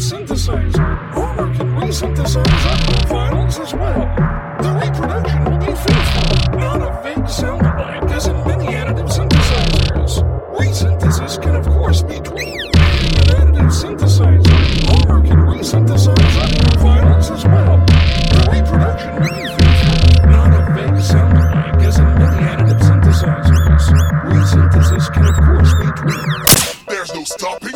synthesizer. 0.00 0.96
Harmor 1.12 1.54
can 1.54 1.68
resynthesize 1.76 2.64
other 2.72 3.06
files 3.06 3.58
as 3.60 3.74
well. 3.74 4.00
The 4.62 4.72
reproduction 4.80 5.44
will 5.44 5.58
be 5.58 5.74
faithful, 5.76 6.58
not 6.58 6.80
a 6.80 7.02
fake 7.02 7.28
sound 7.28 7.60
alike 7.60 8.10
as 8.10 8.26
in 8.26 8.36
many 8.44 8.66
additive 8.68 9.10
synthesizers. 9.12 10.24
Resynthesis 10.56 11.42
can 11.42 11.56
of 11.56 11.66
course 11.68 12.02
be 12.02 12.18
tweaked. 12.20 12.76
An 12.76 13.26
additive 13.36 13.72
synthesizer, 13.80 14.60
Harmor 14.88 15.26
can 15.26 15.36
resynthesize 15.36 16.80
files 16.80 17.30
as 17.30 17.44
well. 17.44 17.76
The 18.32 18.48
reproduction 18.52 19.12
will 19.20 19.36
be 19.36 19.48
faithful, 19.60 20.30
not 20.30 20.50
a 20.56 20.62
fake 20.74 21.00
sound 21.04 21.36
alike 21.36 21.82
as 21.84 21.98
in 21.98 22.04
many 22.16 22.42
additive 22.48 22.80
synthesizers. 22.80 23.84
Resynthesis 24.32 25.12
can 25.12 25.26
of 25.26 25.36
course 25.36 25.74
be 25.74 25.88
tweaked. 26.00 26.86
There's 26.88 27.14
no 27.14 27.24
stopping 27.24 27.69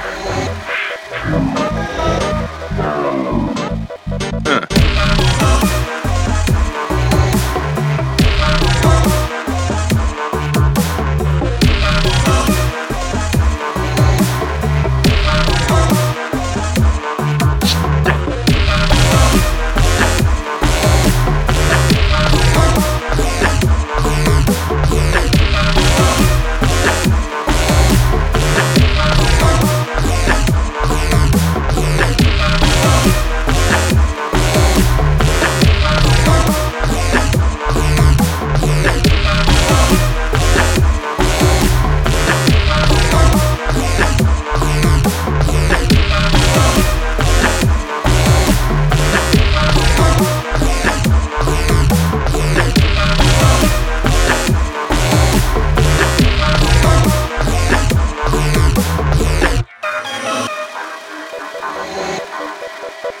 Come 0.00 1.56
on. 1.58 1.67